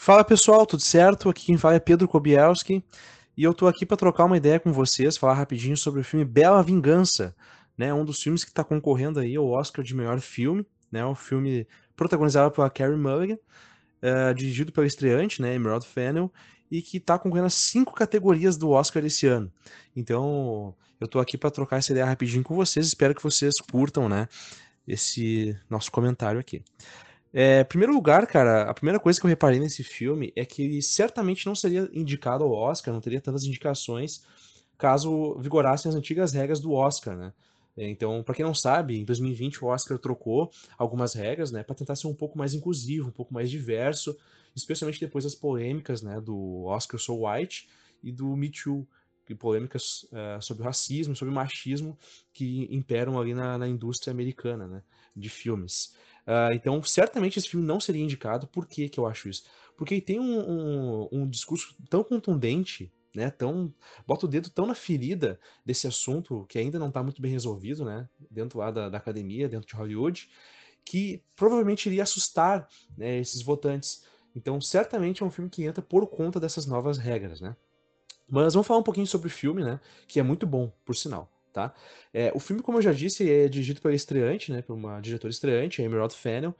[0.00, 1.28] Fala pessoal, tudo certo?
[1.28, 2.84] Aqui quem fala é Pedro Kobielski
[3.36, 6.24] e eu tô aqui para trocar uma ideia com vocês, falar rapidinho sobre o filme
[6.24, 7.34] Bela Vingança,
[7.76, 7.92] né?
[7.92, 11.04] Um dos filmes que está concorrendo aí ao Oscar de melhor filme, né?
[11.04, 15.56] O filme protagonizado pela Carey Mulligan, uh, dirigido pelo estreante, né?
[15.56, 16.32] Emerald Fennell,
[16.70, 19.52] e que está concorrendo a cinco categorias do Oscar esse ano.
[19.96, 24.08] Então, eu tô aqui para trocar essa ideia rapidinho com vocês, espero que vocês curtam,
[24.08, 24.28] né?
[24.86, 26.62] Esse nosso comentário aqui.
[27.32, 30.80] É, primeiro lugar, cara, a primeira coisa que eu reparei nesse filme é que ele
[30.80, 34.22] certamente não seria indicado ao Oscar, não teria tantas indicações
[34.78, 37.32] caso vigorassem as antigas regras do Oscar, né?
[37.76, 41.94] Então, para quem não sabe, em 2020 o Oscar trocou algumas regras, né, para tentar
[41.94, 44.16] ser um pouco mais inclusivo, um pouco mais diverso,
[44.54, 47.68] especialmente depois das polêmicas, né, do Oscar So White
[48.02, 48.86] e do Me Too,
[49.38, 51.98] polêmicas uh, sobre racismo, sobre machismo
[52.32, 54.82] que imperam ali na, na indústria americana, né,
[55.14, 55.94] de filmes.
[56.28, 58.46] Uh, então, certamente esse filme não seria indicado.
[58.46, 59.44] Por que, que eu acho isso?
[59.78, 63.30] Porque tem um, um, um discurso tão contundente, né?
[63.30, 63.72] Tão,
[64.06, 67.82] bota o dedo tão na ferida desse assunto que ainda não está muito bem resolvido,
[67.82, 68.06] né?
[68.30, 70.28] Dentro lá da, da, academia, dentro de Hollywood,
[70.84, 74.04] que provavelmente iria assustar né, esses votantes.
[74.36, 77.56] Então, certamente é um filme que entra por conta dessas novas regras, né?
[78.28, 79.80] Mas vamos falar um pouquinho sobre o filme, né?
[80.06, 81.74] Que é muito bom, por sinal tá?
[82.12, 85.30] É, o filme, como eu já disse, é dirigido pela estreante, né, por uma diretora
[85.30, 86.54] estreante, a Emerald Fennell,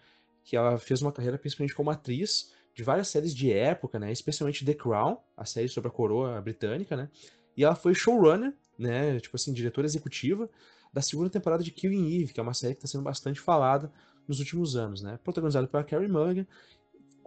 [0.44, 4.64] que ela fez uma carreira principalmente como atriz de várias séries de época, né, especialmente
[4.64, 7.08] The Crown, a série sobre a coroa britânica, né,
[7.56, 10.48] e ela foi showrunner, né, tipo assim, diretora executiva
[10.92, 13.92] da segunda temporada de Killing Eve, que é uma série que está sendo bastante falada
[14.26, 16.46] nos últimos anos, né, protagonizada pela Carrie Mulligan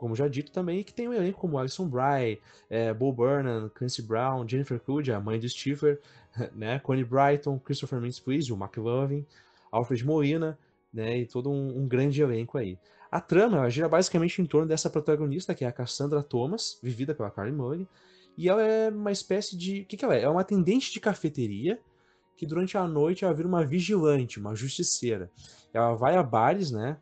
[0.02, 4.02] como já dito também, que tem um elenco como Alison Bry, é, Bo Burnham, Clancy
[4.02, 6.02] Brown, Jennifer Coolidge, a mãe do Stifler,
[6.56, 9.24] né, Connie Brighton, Christopher Mintz-Plasse, o McLovin,
[9.72, 10.58] Alfred Molina,
[10.92, 12.80] né, e todo um, um, grande elenco aí.
[13.12, 17.30] A trama gira basicamente em torno dessa protagonista, que é a Cassandra Thomas, vivida pela
[17.30, 17.88] Karen Mulligan,
[18.36, 19.82] e ela é uma espécie de...
[19.82, 20.24] O que, que ela é?
[20.24, 21.80] É uma atendente de cafeteria
[22.36, 25.30] que durante a noite ela vira uma vigilante, uma justiceira.
[25.72, 26.98] Ela vai a bares, né,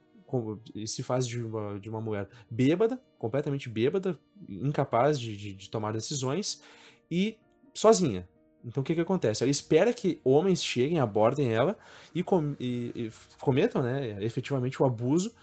[0.85, 4.17] se faz de uma, de uma mulher bêbada, completamente bêbada,
[4.47, 6.61] incapaz de, de, de tomar decisões
[7.09, 7.37] e
[7.73, 8.27] sozinha.
[8.63, 9.43] Então o que, que acontece?
[9.43, 11.77] Ela espera que homens cheguem, abordem ela
[12.13, 15.33] e, com, e, e cometam né, efetivamente o abuso.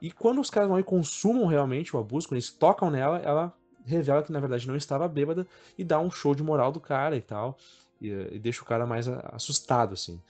[0.00, 3.52] E quando os caras vão e consumam realmente o abuso, quando eles tocam nela, ela
[3.84, 5.46] revela que na verdade não estava bêbada
[5.76, 7.58] e dá um show de moral do cara e tal.
[8.00, 10.20] E, e deixa o cara mais assustado, assim.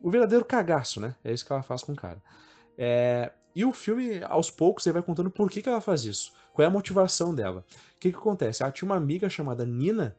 [0.00, 1.14] O verdadeiro cagaço, né?
[1.22, 2.22] É isso que ela faz com o cara.
[2.82, 6.32] É, e o filme, aos poucos, ele vai contando por que, que ela faz isso.
[6.54, 7.62] Qual é a motivação dela.
[7.94, 8.62] O que, que acontece?
[8.62, 10.16] Ela tinha uma amiga chamada Nina,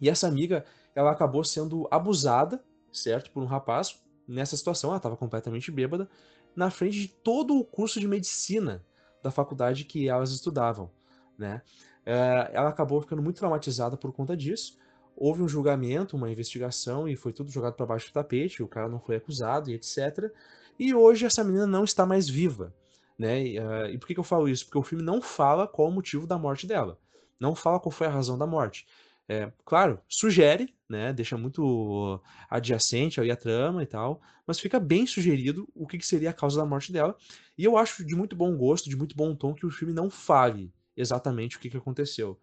[0.00, 0.64] e essa amiga,
[0.94, 3.30] ela acabou sendo abusada, certo?
[3.30, 4.02] Por um rapaz.
[4.26, 6.08] Nessa situação, ela estava completamente bêbada,
[6.56, 8.82] na frente de todo o curso de medicina
[9.22, 10.90] da faculdade que elas estudavam,
[11.36, 11.60] né?
[12.06, 14.78] É, ela acabou ficando muito traumatizada por conta disso.
[15.14, 18.88] Houve um julgamento, uma investigação, e foi tudo jogado para baixo do tapete, o cara
[18.88, 20.32] não foi acusado e etc.
[20.78, 22.74] E hoje essa menina não está mais viva.
[23.18, 23.46] Né?
[23.46, 24.64] E, uh, e por que, que eu falo isso?
[24.64, 26.98] Porque o filme não fala qual o motivo da morte dela.
[27.38, 28.86] Não fala qual foi a razão da morte.
[29.28, 31.12] É, claro, sugere, né?
[31.12, 32.20] Deixa muito
[32.50, 36.34] adjacente aí a trama e tal, mas fica bem sugerido o que, que seria a
[36.34, 37.16] causa da morte dela.
[37.56, 40.10] E eu acho de muito bom gosto, de muito bom tom, que o filme não
[40.10, 42.38] fale exatamente o que, que aconteceu.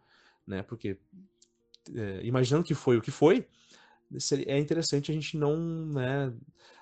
[0.46, 0.64] Né?
[0.64, 0.98] Porque,
[1.94, 3.48] é, imaginando que foi o que foi,
[4.48, 6.34] é interessante a gente não, né,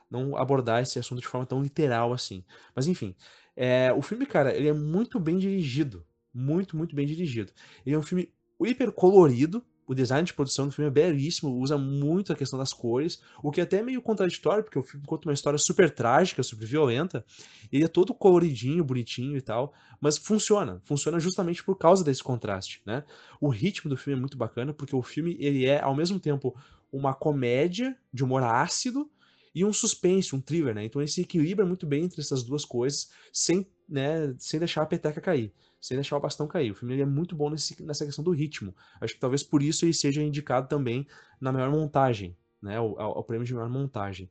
[0.10, 2.44] não abordar esse assunto de forma tão literal assim.
[2.76, 3.16] Mas enfim,
[3.56, 6.06] é, o filme, cara, ele é muito bem dirigido.
[6.34, 7.52] Muito, muito bem dirigido.
[7.86, 8.32] Ele é um filme
[8.62, 12.72] hiper colorido, o design de produção do filme é belíssimo, usa muito a questão das
[12.72, 16.44] cores, o que é até meio contraditório, porque o filme conta uma história super trágica,
[16.44, 17.26] super violenta,
[17.72, 22.84] ele é todo coloridinho, bonitinho e tal, mas funciona, funciona justamente por causa desse contraste,
[22.86, 23.04] né?
[23.42, 26.56] O ritmo do filme é muito bacana, porque o filme, ele é, ao mesmo tempo,
[26.92, 29.10] uma comédia de humor ácido,
[29.54, 30.86] e um suspense, um thriller, né?
[30.86, 34.86] Então ele se equilibra muito bem entre essas duas coisas, sem, né, sem deixar a
[34.86, 35.52] peteca cair,
[35.82, 36.72] sem deixar o bastão cair.
[36.72, 38.76] O filme é muito bom nesse, nessa questão do ritmo.
[39.02, 41.08] Acho que talvez por isso ele seja indicado também
[41.42, 42.78] na melhor montagem, né?
[42.78, 44.30] Ao, ao prêmio de melhor montagem.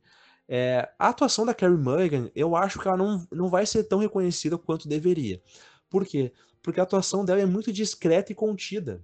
[0.48, 3.98] É, a atuação da Carrie Mulligan, eu acho que ela não, não vai ser tão
[3.98, 5.42] reconhecida quanto deveria.
[5.90, 6.32] Por quê?
[6.62, 9.02] Porque a atuação dela é muito discreta e contida.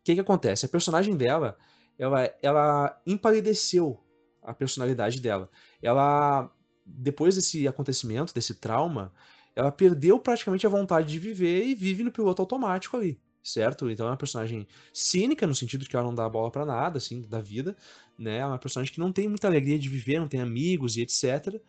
[0.00, 0.66] O que, que acontece?
[0.66, 1.58] A personagem dela,
[1.98, 4.00] ela, ela empalideceu
[4.42, 5.50] a personalidade dela.
[5.82, 6.50] Ela,
[6.84, 9.12] depois desse acontecimento, desse trauma,
[9.54, 13.90] ela perdeu praticamente a vontade de viver e vive no piloto automático ali, certo?
[13.90, 17.22] Então é uma personagem cínica, no sentido que ela não dá bola para nada, assim,
[17.22, 17.76] da vida,
[18.18, 18.38] né?
[18.38, 21.60] É uma personagem que não tem muita alegria de viver, não tem amigos e etc.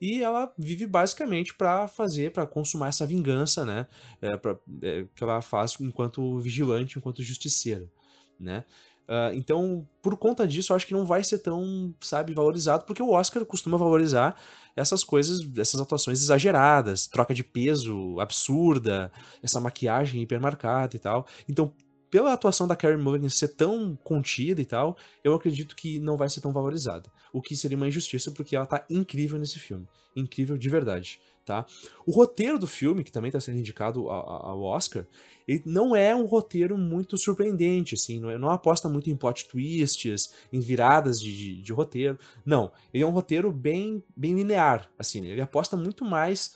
[0.00, 3.86] e ela vive basicamente para fazer, para consumar essa vingança, né?
[4.20, 7.90] É, pra, é, que ela faz enquanto vigilante, enquanto justiceira,
[8.38, 8.64] né?
[9.08, 13.02] Uh, então, por conta disso, eu acho que não vai ser tão, sabe, valorizado, porque
[13.02, 14.36] o Oscar costuma valorizar
[14.74, 19.10] essas coisas, essas atuações exageradas, troca de peso absurda,
[19.42, 21.26] essa maquiagem hipermarcada e tal.
[21.48, 21.72] Então,
[22.10, 26.28] pela atuação da Carey Mulligan ser tão contida e tal, eu acredito que não vai
[26.28, 27.10] ser tão valorizada.
[27.32, 29.86] O que seria uma injustiça, porque ela tá incrível nesse filme.
[30.14, 31.64] Incrível de verdade, tá?
[32.04, 35.06] O roteiro do filme, que também está sendo indicado ao Oscar,
[35.46, 39.48] ele não é um roteiro muito surpreendente, assim, não, é, não aposta muito em plot
[39.48, 42.18] twists, em viradas de, de, de roteiro.
[42.44, 46.54] Não, ele é um roteiro bem, bem linear, assim, ele aposta muito mais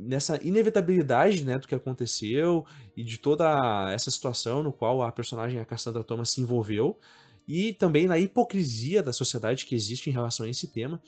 [0.00, 2.66] nessa inevitabilidade né, do que aconteceu
[2.96, 6.98] e de toda essa situação no qual a personagem, a Cassandra Thomas, se envolveu,
[7.46, 11.00] e também na hipocrisia da sociedade que existe em relação a esse tema,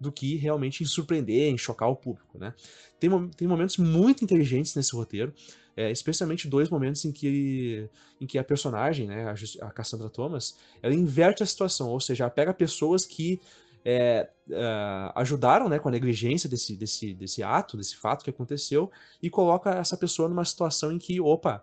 [0.00, 2.38] do que realmente surpreender, em chocar o público.
[2.38, 2.54] Né?
[2.98, 5.32] Tem, tem momentos muito inteligentes nesse roteiro,
[5.76, 7.88] é, especialmente dois momentos em que,
[8.20, 12.24] em que a personagem, né, a, a Cassandra Thomas, ela inverte a situação, ou seja,
[12.24, 13.40] ela pega pessoas que
[13.84, 18.90] é, é, ajudaram né, com a negligência desse, desse, desse ato, desse fato que aconteceu,
[19.22, 21.62] e coloca essa pessoa numa situação em que, opa,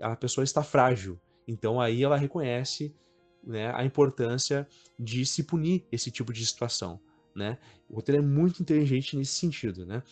[0.00, 1.18] a pessoa está frágil.
[1.46, 2.94] Então aí ela reconhece
[3.42, 4.66] né, a importância
[4.98, 7.00] de se punir esse tipo de situação.
[7.34, 7.58] Né?
[7.88, 9.86] O roteiro é muito inteligente nesse sentido.
[9.86, 10.02] Né?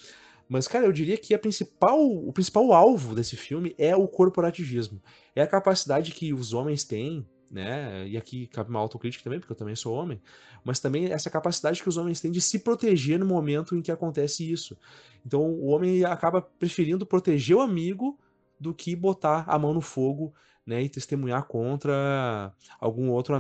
[0.49, 5.01] Mas, cara, eu diria que a principal, o principal alvo desse filme é o corporativismo.
[5.35, 8.07] É a capacidade que os homens têm né?
[8.07, 10.21] E aqui cabe uma autocrítica também, porque eu também sou homem,
[10.65, 13.91] mas também essa capacidade que os homens têm de se proteger no momento em que
[13.91, 14.79] acontece isso.
[15.27, 18.19] Então o homem acaba preferindo proteger o amigo
[18.59, 20.33] do que botar a mão no fogo,
[20.65, 23.35] né, e testemunhar contra algum outro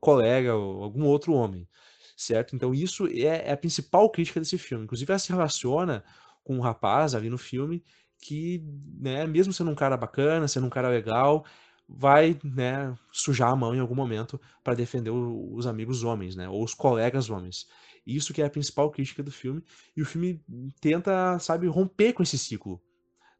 [0.00, 1.68] colega ou algum outro homem,
[2.20, 2.54] certo?
[2.54, 4.84] Então isso é, é a principal crítica desse filme.
[4.84, 6.04] Inclusive ela se relaciona
[6.44, 7.82] com um rapaz ali no filme
[8.18, 8.62] que,
[8.98, 11.46] né, mesmo sendo um cara bacana, sendo um cara legal,
[11.88, 16.62] vai né, sujar a mão em algum momento para defender os amigos homens, né, ou
[16.62, 17.66] os colegas homens.
[18.06, 19.64] Isso que é a principal crítica do filme,
[19.96, 20.44] e o filme
[20.80, 22.82] tenta, sabe, romper com esse ciclo.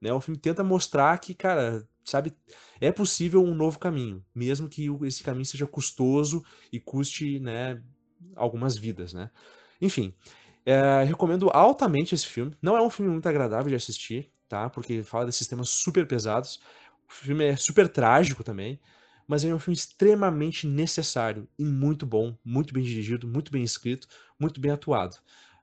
[0.01, 0.13] Né?
[0.13, 2.35] O filme tenta mostrar que, cara, sabe,
[2.81, 6.43] é possível um novo caminho, mesmo que esse caminho seja custoso
[6.73, 7.83] e custe, né,
[8.37, 9.31] algumas vidas, né?
[9.81, 10.15] Enfim,
[10.65, 12.55] é, recomendo altamente esse filme.
[12.61, 14.69] Não é um filme muito agradável de assistir, tá?
[14.69, 16.61] Porque fala desses temas super pesados,
[17.09, 18.81] o filme é super trágico também,
[19.27, 24.09] mas é um filme extremamente necessário e muito bom, muito bem dirigido, muito bem escrito,
[24.39, 25.17] muito bem atuado.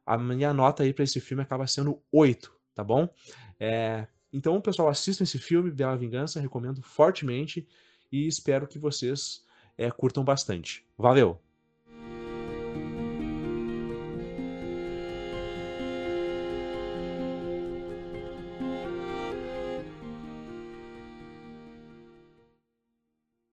[0.06, 3.09] A minha nota aí para esse filme acaba sendo 8, tá bom?
[3.59, 4.07] É...
[4.31, 7.68] Então, pessoal, assistam esse filme, Bela Vingança, recomendo fortemente
[8.12, 9.45] e espero que vocês
[9.77, 10.86] é, curtam bastante.
[10.98, 11.47] Valeu!